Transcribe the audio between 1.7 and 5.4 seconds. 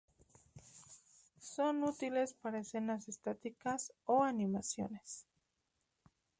útiles para escenas estáticas o animaciones.